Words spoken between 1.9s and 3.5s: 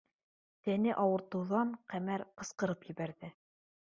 Ҡәмәр ҡысҡырып ебәрҙе: